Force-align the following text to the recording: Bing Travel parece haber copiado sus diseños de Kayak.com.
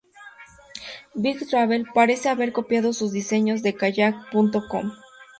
Bing 1.15 1.45
Travel 1.47 1.85
parece 1.93 2.27
haber 2.29 2.53
copiado 2.53 2.91
sus 2.91 3.11
diseños 3.11 3.61
de 3.61 3.75
Kayak.com. 3.75 4.93